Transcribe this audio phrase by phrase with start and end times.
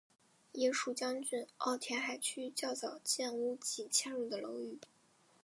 [0.53, 4.79] 也属将军澳填海区较早建屋及迁入的楼宇。